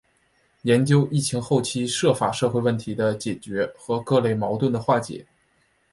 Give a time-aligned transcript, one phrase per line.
[0.63, 5.23] 研究疫情后期涉法社会问题的解决和各类矛盾的化解